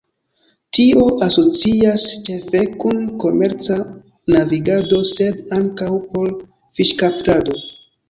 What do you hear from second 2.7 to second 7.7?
kun komerca navigado sed ankaŭ por fiŝkaptado.